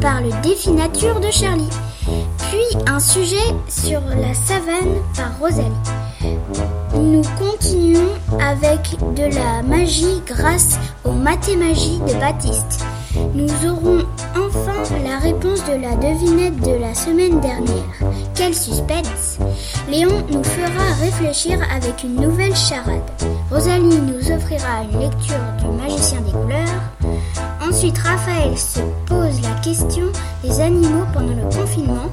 par 0.00 0.20
le 0.20 0.30
défi 0.42 0.70
nature 0.70 1.20
de 1.20 1.30
Charlie. 1.30 1.68
Puis 2.50 2.78
un 2.86 3.00
sujet 3.00 3.36
sur 3.68 4.00
la 4.00 4.34
savane 4.34 5.02
par 5.16 5.38
Rosalie. 5.38 5.70
Nous 6.94 7.22
continuons 7.38 8.14
avec 8.40 8.96
de 9.14 9.34
la 9.34 9.62
magie 9.62 10.22
grâce 10.26 10.78
aux 11.04 11.12
mathémagies 11.12 11.98
de 12.00 12.14
Baptiste. 12.14 12.84
Nous 13.34 13.48
aurons 13.68 14.04
enfin 14.34 14.82
la 15.04 15.18
réponse 15.18 15.64
de 15.64 15.72
la 15.72 15.94
devinette 15.96 16.60
de 16.60 16.80
la 16.80 16.94
semaine 16.94 17.40
dernière. 17.40 18.12
Quel 18.34 18.54
suspense 18.54 19.38
Léon 19.90 20.24
nous 20.30 20.44
fera 20.44 20.94
réfléchir 21.00 21.58
avec 21.74 22.04
une 22.04 22.16
nouvelle 22.16 22.54
charade. 22.54 23.02
Rosalie 23.50 24.00
nous 24.00 24.32
offrira 24.32 24.82
une 24.90 25.00
lecture 25.00 25.36
du 25.58 25.66
magicien 25.82 26.20
des 26.20 26.32
couleurs. 26.32 26.95
Ensuite, 27.68 27.98
Raphaël 27.98 28.56
se 28.56 28.80
pose 29.06 29.40
la 29.42 29.60
question 29.60 30.04
des 30.44 30.60
animaux 30.60 31.04
pendant 31.12 31.34
le 31.34 31.42
confinement. 31.42 32.10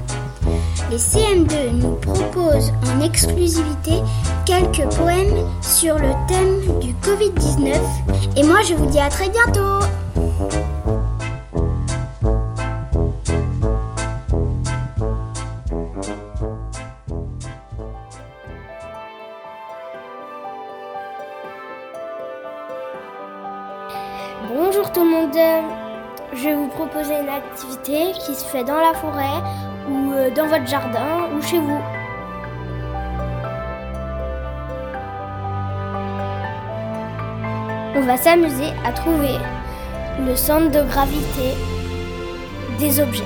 Les 0.89 0.97
CM2 0.97 1.71
nous 1.73 1.95
proposent 1.95 2.73
en 2.87 3.01
exclusivité 3.01 4.01
quelques 4.45 4.91
poèmes 4.95 5.47
sur 5.61 5.95
le 5.95 6.11
thème 6.27 6.79
du 6.79 6.93
Covid-19. 6.93 7.75
Et 8.35 8.43
moi, 8.43 8.61
je 8.67 8.73
vous 8.73 8.87
dis 8.87 8.99
à 8.99 9.09
très 9.09 9.29
bientôt 9.29 9.85
qui 27.83 28.33
se 28.33 28.45
fait 28.45 28.63
dans 28.63 28.79
la 28.79 28.93
forêt 28.93 29.43
ou 29.89 30.13
euh, 30.13 30.29
dans 30.33 30.47
votre 30.47 30.65
jardin 30.65 31.27
ou 31.35 31.41
chez 31.41 31.59
vous. 31.59 31.81
On 37.95 38.01
va 38.01 38.15
s'amuser 38.15 38.71
à 38.85 38.93
trouver 38.93 39.35
le 40.25 40.35
centre 40.35 40.71
de 40.71 40.81
gravité 40.89 41.57
des 42.79 43.01
objets. 43.01 43.23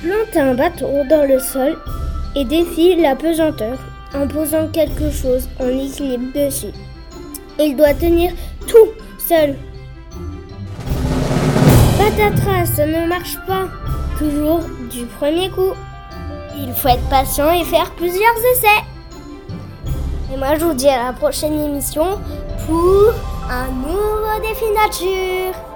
Plante 0.00 0.36
un 0.36 0.54
bâton 0.54 1.04
dans 1.08 1.26
le 1.26 1.40
sol 1.40 1.76
et 2.36 2.44
défie 2.44 2.96
la 2.96 3.14
pesanteur 3.16 3.78
en 4.14 4.26
posant 4.26 4.68
quelque 4.68 5.10
chose 5.10 5.48
en 5.60 5.68
équilibre 5.68 6.32
dessus. 6.34 6.72
Il 7.58 7.76
doit 7.76 7.94
tenir 7.94 8.32
tout 8.66 8.90
seul. 9.18 9.56
Patatras, 11.98 12.66
ça 12.66 12.86
ne 12.86 13.06
marche 13.06 13.38
pas. 13.46 13.68
Toujours 14.18 14.60
du 14.90 15.06
premier 15.06 15.50
coup. 15.50 15.72
Il 16.56 16.72
faut 16.72 16.88
être 16.88 17.08
patient 17.08 17.50
et 17.52 17.64
faire 17.64 17.90
plusieurs 17.92 18.36
essais. 18.52 18.84
Et 20.32 20.36
moi, 20.36 20.54
je 20.58 20.64
vous 20.64 20.74
dis 20.74 20.88
à 20.88 21.06
la 21.06 21.12
prochaine 21.12 21.60
émission 21.60 22.18
pour 22.66 23.12
un 23.50 23.68
nouveau 23.68 24.40
défi 24.42 24.64
nature. 24.74 25.73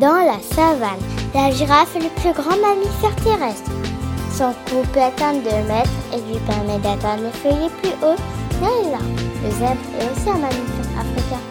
Dans 0.00 0.14
la 0.14 0.38
savane, 0.54 1.00
la 1.34 1.50
girafe 1.50 1.96
est 1.96 2.00
le 2.00 2.08
plus 2.20 2.32
grand 2.32 2.56
mammifère 2.56 3.16
terrestre. 3.16 3.68
Son 4.32 4.52
cou 4.66 4.86
peut 4.92 5.00
atteindre 5.00 5.42
2 5.42 5.50
mètres 5.66 5.90
et 6.12 6.18
lui 6.18 6.38
permet 6.46 6.78
d'atteindre 6.78 7.24
les 7.24 7.32
feuilles 7.32 7.70
plus 7.82 7.96
haut 8.04 8.14
dans 8.60 8.68
les. 8.80 8.92
Le 9.42 9.50
zèbre 9.50 9.86
est 9.98 10.06
aussi 10.12 10.30
un 10.30 10.38
mammifère 10.38 11.00
africain. 11.00 11.42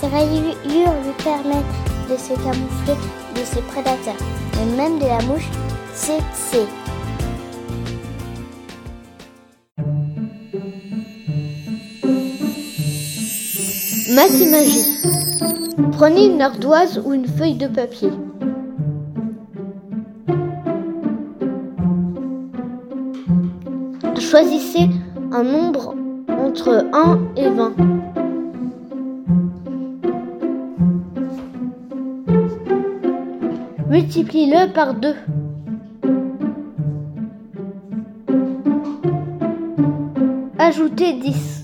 Ses 0.00 0.06
rayures 0.06 0.94
lui 1.04 1.12
permettent 1.22 1.76
de 2.08 2.16
se 2.16 2.32
camoufler 2.42 2.96
de 3.34 3.44
ses 3.44 3.60
prédateurs, 3.60 4.14
et 4.54 4.76
même 4.76 4.98
de 4.98 5.04
la 5.04 5.20
mouche 5.20 5.50
tsetse. 5.94 6.66
Mathémagie. 14.14 15.59
Prenez 15.92 16.26
une 16.26 16.40
ardoise 16.40 17.02
ou 17.04 17.12
une 17.12 17.26
feuille 17.26 17.56
de 17.56 17.66
papier. 17.66 18.10
Choisissez 24.18 24.88
un 25.32 25.42
nombre 25.42 25.94
entre 26.28 26.86
1 26.92 27.18
et 27.36 27.48
20. 27.48 27.72
Multiplie-le 33.88 34.72
par 34.72 34.94
2. 34.94 35.14
Ajoutez 40.58 41.14
10. 41.14 41.59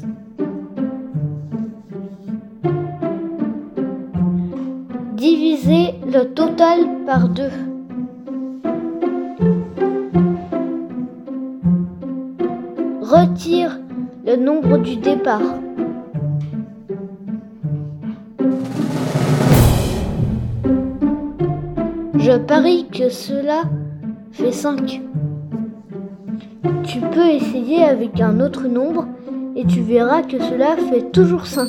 Le 6.06 6.22
total 6.22 7.04
par 7.04 7.28
2. 7.28 7.42
Retire 13.02 13.80
le 14.24 14.36
nombre 14.36 14.78
du 14.78 14.96
départ. 14.96 15.42
Je 22.14 22.38
parie 22.38 22.86
que 22.86 23.08
cela 23.08 23.62
fait 24.30 24.52
5. 24.52 25.02
Tu 26.84 27.00
peux 27.00 27.28
essayer 27.30 27.82
avec 27.82 28.20
un 28.20 28.38
autre 28.38 28.68
nombre 28.68 29.08
et 29.56 29.64
tu 29.64 29.80
verras 29.80 30.22
que 30.22 30.38
cela 30.38 30.76
fait 30.76 31.10
toujours 31.10 31.46
5. 31.46 31.66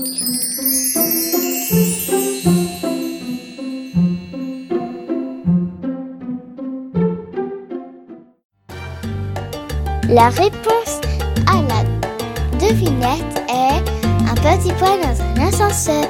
La 10.10 10.30
réponse 10.30 11.02
à 11.48 11.62
la 11.64 11.84
devinette 12.58 13.44
est 13.50 13.84
un 14.26 14.36
petit 14.36 14.72
point 14.76 14.96
dans 15.02 15.22
un 15.22 15.48
ascenseur. 15.48 16.06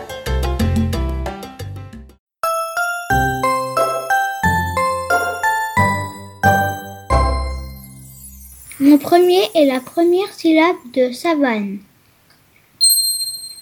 Mon 8.80 9.00
premier 9.00 9.50
est 9.56 9.66
la 9.66 9.80
première 9.80 10.32
syllabe 10.32 10.76
de 10.94 11.12
savane. 11.12 11.80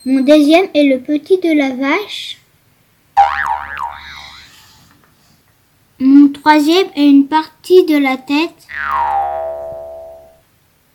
Mon 0.05 0.19
deuxième 0.19 0.67
est 0.73 0.83
le 0.83 0.99
petit 0.99 1.37
de 1.37 1.57
la 1.57 1.69
vache. 1.69 2.39
Mon 5.99 6.27
troisième 6.27 6.87
est 6.97 7.09
une 7.09 7.29
partie 7.29 7.85
de 7.85 7.97
la 7.97 8.17
tête. 8.17 8.67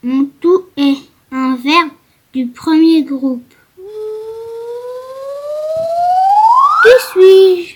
Mon 0.03 0.31
tout 0.41 0.65
est 0.79 0.97
un 1.31 1.57
verbe 1.57 1.91
du 2.33 2.47
premier 2.47 3.03
groupe. 3.03 3.53
Qui 6.83 7.07
suis-je? 7.13 7.75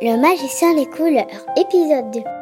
Le 0.00 0.16
magicien 0.20 0.74
des 0.76 0.86
couleurs, 0.86 1.26
épisode 1.56 2.12
2. 2.12 2.37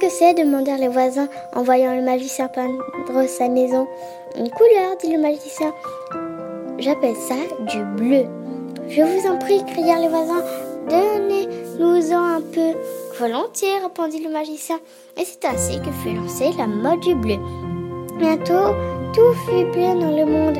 Qu'est-ce 0.00 0.06
que 0.06 0.18
c'est 0.18 0.34
demandèrent 0.34 0.78
les 0.78 0.88
voisins 0.88 1.28
en 1.54 1.62
voyant 1.62 1.94
le 1.94 2.02
magicien 2.02 2.48
peindre 2.48 2.82
sa 3.28 3.48
maison. 3.48 3.86
Une 4.36 4.50
couleur, 4.50 4.96
dit 5.00 5.12
le 5.12 5.20
magicien. 5.20 5.72
J'appelle 6.78 7.14
ça 7.14 7.36
du 7.60 7.84
bleu. 7.96 8.24
Je 8.88 9.02
vous 9.02 9.28
en 9.28 9.38
prie, 9.38 9.64
crièrent 9.64 10.00
les 10.00 10.08
voisins, 10.08 10.42
donnez-nous-en 10.88 12.16
un 12.16 12.40
peu. 12.40 12.76
Volontiers, 13.20 13.78
répondit 13.82 14.22
le 14.22 14.30
magicien. 14.30 14.80
Et 15.16 15.24
c'est 15.24 15.44
ainsi 15.44 15.78
que 15.78 15.92
fut 16.02 16.16
lancée 16.16 16.50
la 16.58 16.66
mode 16.66 17.00
du 17.00 17.14
bleu. 17.14 17.36
Bientôt, 18.18 18.74
tout 19.14 19.32
fut 19.46 19.64
bleu 19.66 20.00
dans 20.00 20.16
le 20.16 20.24
monde. 20.24 20.58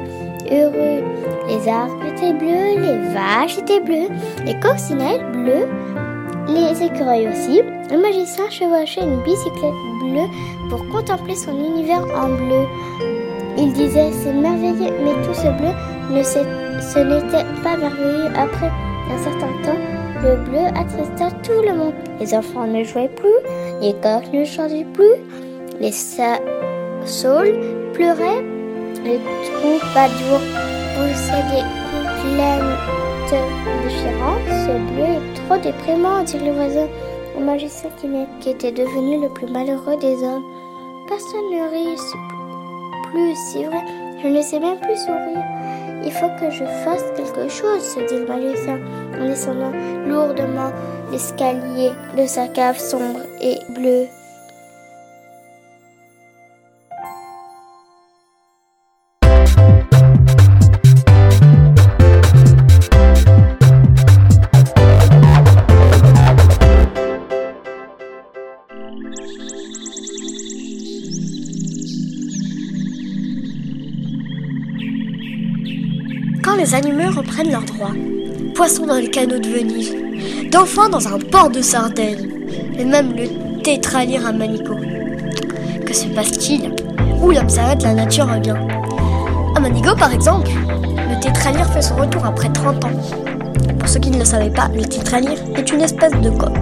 Heureux, 0.50 1.02
les 1.48 1.68
arbres 1.68 2.04
étaient 2.04 2.34
bleus, 2.34 2.78
les 2.78 3.14
vaches 3.14 3.58
étaient 3.58 3.80
bleues, 3.80 4.08
les 4.44 4.58
coccinelles 4.60 5.24
bleues, 5.32 5.66
les 6.48 6.82
écureuils 6.82 7.28
aussi. 7.28 7.62
Le 7.90 8.00
magicien 8.00 8.48
chevauchait 8.50 9.02
une 9.02 9.22
bicyclette 9.22 9.74
bleue 10.00 10.28
pour 10.70 10.86
contempler 10.88 11.34
son 11.34 11.52
univers 11.52 12.04
en 12.16 12.28
bleu. 12.28 12.66
Il 13.56 13.72
disait 13.72 14.10
c'est 14.12 14.32
merveilleux, 14.32 14.92
mais 15.04 15.14
tout 15.24 15.34
ce 15.34 15.48
bleu, 15.58 15.72
ne 16.10 16.22
ce 16.22 16.98
n'était 16.98 17.46
pas 17.62 17.76
merveilleux. 17.76 18.30
Après 18.36 18.70
un 19.10 19.18
certain 19.22 19.52
temps, 19.62 19.78
le 20.22 20.36
bleu 20.36 20.66
attrista 20.74 21.30
tout 21.42 21.62
le 21.66 21.74
monde. 21.76 21.94
Les 22.18 22.34
enfants 22.34 22.66
ne 22.66 22.82
jouaient 22.82 23.08
plus, 23.08 23.38
les 23.80 23.92
coqs 23.94 24.32
ne 24.32 24.44
chantaient 24.44 24.86
plus, 24.92 25.16
les 25.80 25.92
saules 25.92 27.60
pleuraient, 27.92 28.42
les 29.04 29.20
troubadours 29.44 30.40
poussaient 30.96 31.46
des 31.52 31.64
plaintes 32.22 33.34
déchirantes. 33.84 34.48
Ce 34.48 34.72
bleu 34.92 35.20
trop 35.46 35.58
déprimant, 35.58 36.22
dit 36.22 36.38
le 36.38 36.52
voisin 36.52 36.88
au 37.36 37.40
magicien 37.40 37.90
qui 38.40 38.50
était 38.50 38.72
devenu 38.72 39.20
le 39.20 39.28
plus 39.28 39.46
malheureux 39.46 39.96
des 39.96 40.22
hommes. 40.22 40.44
Personne 41.08 41.50
ne 41.50 41.70
rit 41.70 41.96
plus, 43.10 43.36
c'est 43.52 43.64
vrai, 43.64 43.84
je 44.22 44.28
ne 44.28 44.42
sais 44.42 44.60
même 44.60 44.78
plus 44.80 44.96
sourire. 44.96 45.44
Il 46.04 46.12
faut 46.12 46.28
que 46.40 46.50
je 46.50 46.64
fasse 46.84 47.04
quelque 47.16 47.48
chose, 47.48 47.82
se 47.82 48.00
dit 48.00 48.20
le 48.20 48.26
magicien 48.26 48.78
en 49.20 49.26
descendant 49.26 49.72
lourdement 50.06 50.70
l'escalier 51.10 51.90
de 52.16 52.26
sa 52.26 52.48
cave 52.48 52.78
sombre 52.78 53.20
et 53.40 53.58
bleue. 53.70 54.06
Reprennent 77.24 77.50
leurs 77.50 77.64
droits, 77.64 77.92
poissons 78.54 78.86
dans 78.86 78.96
les 78.96 79.08
canaux 79.08 79.38
de 79.38 79.48
Venise, 79.48 79.94
dauphins 80.50 80.88
dans 80.88 81.08
un 81.08 81.18
port 81.18 81.50
de 81.50 81.62
Sardaigne, 81.62 82.28
et 82.78 82.84
même 82.84 83.14
le 83.16 83.62
tétralire 83.62 84.26
à 84.26 84.32
Manico. 84.32 84.74
Que 85.86 85.94
se 85.94 86.06
passe-t-il? 86.08 86.74
Où 87.22 87.30
l'homme 87.30 87.48
s'arrête, 87.48 87.82
la 87.82 87.94
nature 87.94 88.26
revient? 88.26 88.56
À 89.56 89.60
Manico, 89.60 89.94
par 89.96 90.12
exemple, 90.12 90.50
le 90.86 91.20
tétralire 91.20 91.66
fait 91.72 91.82
son 91.82 91.96
retour 91.96 92.24
après 92.26 92.50
30 92.50 92.84
ans. 92.84 92.90
Pour 93.78 93.88
ceux 93.88 94.00
qui 94.00 94.10
ne 94.10 94.18
le 94.18 94.24
savaient 94.24 94.50
pas, 94.50 94.68
le 94.74 94.82
tétralire 94.82 95.38
est 95.56 95.72
une 95.72 95.80
espèce 95.80 96.12
de 96.12 96.30
coq. 96.30 96.52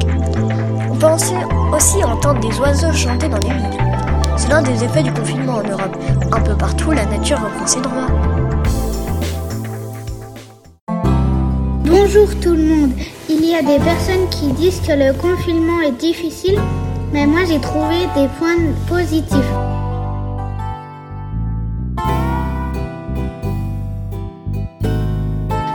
On 0.91 0.95
peut 0.95 1.07
aussi 1.77 2.05
entendre 2.05 2.41
des 2.41 2.57
oiseaux 2.61 2.93
chanter 2.93 3.29
dans 3.29 3.39
les 3.39 3.49
villes. 3.49 3.79
C'est 4.37 4.49
l'un 4.49 4.63
des 4.63 4.85
effets 4.85 5.03
du 5.03 5.13
confinement 5.13 5.57
en 5.57 5.69
Europe. 5.69 5.97
Un 6.31 6.41
peu 6.41 6.55
partout, 6.55 6.93
la 6.93 7.05
nature 7.07 7.39
reprend 7.39 7.67
ses 7.67 7.81
droits. 7.81 8.07
Bonjour 11.95 12.27
tout 12.41 12.55
le 12.55 12.63
monde. 12.63 12.93
Il 13.29 13.45
y 13.45 13.55
a 13.55 13.61
des 13.61 13.77
personnes 13.77 14.27
qui 14.31 14.51
disent 14.55 14.81
que 14.81 14.93
le 14.93 15.13
confinement 15.13 15.83
est 15.83 15.93
difficile, 15.93 16.59
mais 17.13 17.27
moi 17.27 17.41
j'ai 17.47 17.61
trouvé 17.61 18.07
des 18.17 18.29
points 18.39 18.57
positifs. 18.89 19.53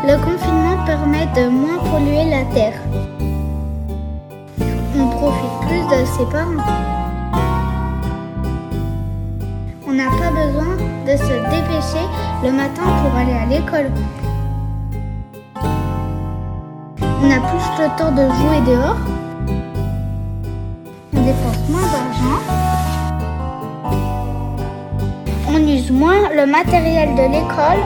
Le 0.08 0.18
confinement 0.26 0.84
permet 0.88 1.28
de 1.36 1.50
moins 1.50 1.78
polluer 1.92 2.26
la 2.32 2.46
terre. 2.52 2.82
On 4.96 5.08
profite 5.10 5.60
plus 5.68 5.84
de 5.96 6.04
ses 6.18 6.26
parents. 6.32 6.66
On 9.88 9.94
n'a 9.94 10.10
pas 10.10 10.32
besoin 10.32 10.78
de 11.06 11.16
se 11.16 11.34
dépêcher 11.52 12.08
le 12.44 12.52
matin 12.54 12.82
pour 13.04 13.16
aller 13.16 13.34
à 13.34 13.46
l'école. 13.46 13.92
On 17.20 17.32
a 17.32 17.40
plus 17.40 17.68
le 17.80 17.98
temps 17.98 18.12
de 18.12 18.22
jouer 18.22 18.62
dehors. 18.68 18.98
On 21.16 21.22
dépense 21.22 21.70
moins 21.70 21.82
d'argent. 21.82 22.42
On 25.50 25.58
use 25.68 25.90
moins 25.92 26.30
le 26.36 26.46
matériel 26.46 27.16
de 27.16 27.24
l'école. 27.34 27.84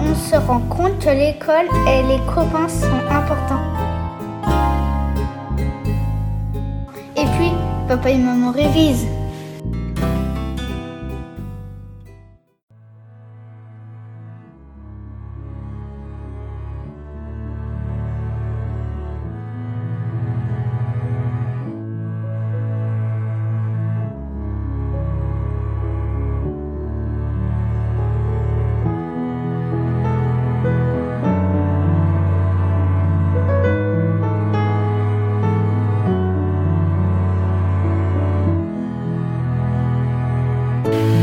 On 0.00 0.14
se 0.14 0.36
rend 0.36 0.60
compte 0.70 0.98
que 0.98 1.10
l'école 1.10 1.68
et 1.86 2.02
les 2.04 2.20
copains 2.34 2.68
sont 2.68 3.02
importants. 3.10 3.66
Et 7.16 7.26
puis, 7.36 7.52
papa 7.86 8.10
et 8.10 8.18
maman 8.18 8.50
révisent. 8.50 9.06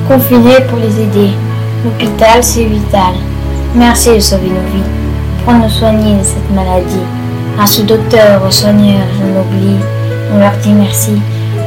Confinés 0.09 0.65
pour 0.67 0.79
les 0.79 1.01
aider. 1.01 1.29
L'hôpital, 1.85 2.41
c'est 2.41 2.63
vital. 2.63 3.13
Merci 3.75 4.15
de 4.15 4.19
sauver 4.19 4.47
nos 4.47 4.73
vies. 4.73 4.89
Pour 5.45 5.53
nous 5.53 5.69
soigner 5.69 6.17
de 6.17 6.23
cette 6.23 6.49
maladie. 6.49 7.05
Grâce 7.55 7.79
aux 7.79 7.83
docteurs, 7.83 8.41
aux 8.43 8.49
soigneurs, 8.49 9.05
je 9.19 9.23
m'oublie. 9.23 9.77
On 10.33 10.39
leur 10.39 10.53
dit 10.63 10.73
merci. 10.73 11.21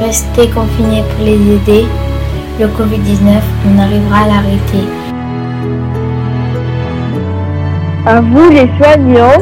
Restez 0.05 0.49
confinés 0.49 1.05
pour 1.15 1.25
les 1.25 1.55
aider. 1.55 1.87
Le 2.59 2.67
Covid-19, 2.67 3.41
on 3.71 3.79
arrivera 3.79 4.25
à 4.25 4.27
l'arrêter. 4.27 4.89
À 8.05 8.21
vous 8.23 8.51
les 8.51 8.69
soignants, 8.77 9.41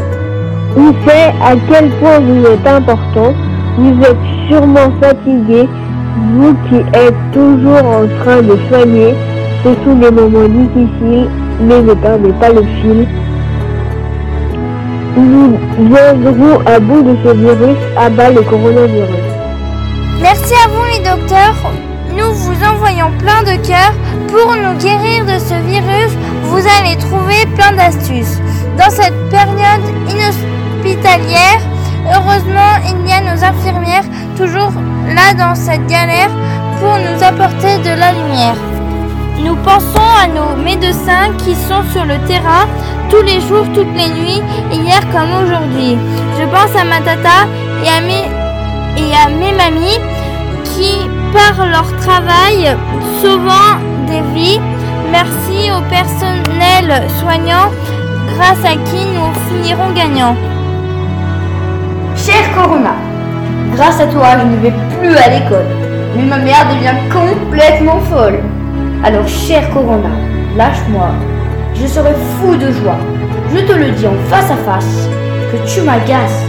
on 0.76 0.92
sait 1.08 1.32
à 1.42 1.54
quel 1.70 1.88
point 2.00 2.20
vous 2.20 2.44
êtes 2.44 2.66
importants. 2.66 3.32
Vous 3.78 3.98
êtes 4.02 4.50
sûrement 4.50 4.92
fatigués 5.00 5.70
vous 6.16 6.54
qui 6.68 6.76
êtes 6.76 7.14
toujours 7.32 7.84
en 7.84 8.06
train 8.22 8.42
de 8.42 8.56
soigner, 8.68 9.14
ce 9.62 9.70
sont 9.84 9.94
des 9.96 10.10
moments 10.10 10.48
difficiles, 10.48 11.28
mais 11.60 11.82
ne 11.82 11.94
perdez 11.94 12.32
pas 12.40 12.48
le 12.50 12.62
fil. 12.80 13.06
Nous 15.16 15.58
viendrons 15.78 16.60
à 16.66 16.80
bout 16.80 17.02
de 17.02 17.16
ce 17.24 17.34
virus, 17.34 17.78
à 17.96 18.08
bas 18.10 18.30
le 18.30 18.42
coronavirus. 18.42 19.30
Merci 20.20 20.54
à 20.64 20.68
vous 20.68 20.84
les 20.92 20.98
docteurs. 20.98 21.54
Nous 22.16 22.32
vous 22.32 22.64
envoyons 22.64 23.10
plein 23.18 23.42
de 23.42 23.56
cœur. 23.66 23.92
Pour 24.28 24.54
nous 24.54 24.78
guérir 24.78 25.24
de 25.24 25.38
ce 25.38 25.54
virus, 25.66 26.16
vous 26.44 26.62
allez 26.78 26.96
trouver 26.96 27.46
plein 27.56 27.72
d'astuces. 27.72 28.40
Dans 28.78 28.90
cette 28.90 29.14
période 29.30 29.82
inhospitalière, 30.08 31.60
heureusement, 32.14 32.72
il 32.86 33.08
y 33.08 33.12
a 33.12 33.20
nos 33.20 33.42
infirmières 33.44 34.04
toujours 34.36 34.72
là 35.14 35.34
dans 35.34 35.54
cette 35.54 35.86
galère 35.86 36.30
pour 36.78 36.96
nous 36.98 37.22
apporter 37.22 37.78
de 37.78 37.98
la 37.98 38.12
lumière. 38.12 38.56
Nous 39.44 39.56
pensons 39.56 40.10
à 40.22 40.26
nos 40.26 40.62
médecins 40.62 41.32
qui 41.38 41.54
sont 41.54 41.82
sur 41.92 42.04
le 42.04 42.18
terrain 42.26 42.66
tous 43.08 43.22
les 43.22 43.40
jours, 43.40 43.66
toutes 43.74 43.94
les 43.96 44.08
nuits, 44.08 44.42
hier 44.70 45.00
comme 45.12 45.32
aujourd'hui. 45.42 45.96
Je 46.38 46.44
pense 46.46 46.74
à 46.80 46.84
ma 46.84 47.00
tata 47.00 47.46
et 47.84 47.88
à 47.88 48.00
mes, 48.00 48.26
et 48.96 49.12
à 49.14 49.28
mes 49.28 49.52
mamies 49.52 50.00
qui, 50.64 51.08
par 51.32 51.66
leur 51.66 51.86
travail, 51.98 52.76
sauvant 53.22 53.78
des 54.06 54.22
vies, 54.34 54.60
merci 55.10 55.70
au 55.70 55.80
personnel 55.88 57.08
soignant 57.20 57.70
grâce 58.34 58.64
à 58.64 58.72
qui 58.72 59.04
nous 59.14 59.32
finirons 59.48 59.92
gagnants. 59.92 60.36
Cher 62.26 62.54
Corona, 62.54 62.96
grâce 63.74 63.98
à 63.98 64.06
toi, 64.06 64.36
je 64.38 64.44
ne 64.44 64.56
vais 64.56 64.74
plus 64.98 65.16
à 65.16 65.30
l'école. 65.30 65.64
Mais 66.14 66.24
ma 66.24 66.36
mère 66.36 66.66
devient 66.68 66.98
complètement 67.10 67.98
folle. 68.10 68.40
Alors, 69.02 69.26
cher 69.26 69.70
Corona, 69.70 70.10
lâche-moi. 70.54 71.12
Je 71.74 71.86
serai 71.86 72.12
fou 72.36 72.56
de 72.56 72.70
joie. 72.72 72.98
Je 73.54 73.60
te 73.60 73.72
le 73.72 73.92
dis 73.92 74.06
en 74.06 74.12
face 74.28 74.50
à 74.50 74.56
face 74.56 75.08
que 75.50 75.66
tu 75.66 75.80
m'agaces. 75.80 76.44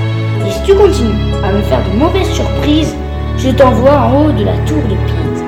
Et 0.46 0.52
si 0.52 0.62
tu 0.64 0.76
continues 0.76 1.32
à 1.42 1.54
me 1.54 1.62
faire 1.62 1.80
de 1.90 1.98
mauvaises 1.98 2.32
surprises, 2.32 2.94
je 3.38 3.52
t'envoie 3.52 3.98
en 3.98 4.26
haut 4.26 4.32
de 4.32 4.44
la 4.44 4.58
tour 4.66 4.84
de 4.90 4.96
Pise. 5.08 5.44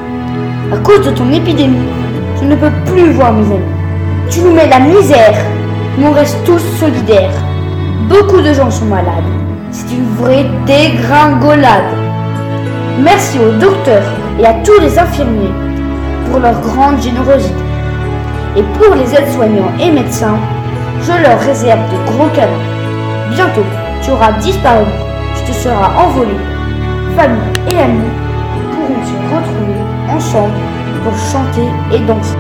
À 0.72 0.78
cause 0.78 1.06
de 1.06 1.12
ton 1.12 1.30
épidémie, 1.34 1.90
je 2.40 2.46
ne 2.46 2.56
peux 2.56 2.72
plus 2.86 3.12
voir 3.12 3.34
mes 3.34 3.46
amis. 3.46 3.76
Tu 4.30 4.40
nous 4.40 4.54
mets 4.54 4.70
la 4.70 4.80
misère, 4.80 5.36
mais 5.98 6.08
on 6.08 6.14
reste 6.14 6.38
tous 6.46 6.64
solidaires. 6.80 7.36
Beaucoup 8.08 8.40
de 8.40 8.54
gens 8.54 8.72
sont 8.72 8.86
malades. 8.86 9.44
C'est 9.74 9.92
une 9.92 10.06
vraie 10.18 10.46
dégringolade. 10.68 11.98
Merci 13.04 13.40
aux 13.40 13.60
docteurs 13.60 14.04
et 14.40 14.46
à 14.46 14.54
tous 14.64 14.80
les 14.80 15.00
infirmiers 15.00 15.52
pour 16.30 16.40
leur 16.40 16.62
grande 16.62 17.02
générosité. 17.02 17.64
Et 18.56 18.62
pour 18.78 18.94
les 18.94 19.16
aides-soignants 19.16 19.72
et 19.82 19.90
médecins, 19.90 20.38
je 21.02 21.24
leur 21.24 21.40
réserve 21.40 21.82
de 21.92 22.12
gros 22.12 22.30
cadeaux. 22.36 22.54
Bientôt, 23.32 23.66
tu 24.04 24.12
auras 24.12 24.34
disparu, 24.34 24.86
tu 25.38 25.52
te 25.52 25.58
seras 25.58 25.90
envolé. 25.98 26.38
Famille 27.18 27.40
et 27.68 27.80
amis 27.80 28.14
pourront 28.72 29.04
se 29.04 29.36
retrouver 29.36 29.82
ensemble 30.16 30.54
pour 31.04 31.18
chanter 31.18 31.68
et 31.92 32.00
danser. 32.06 32.38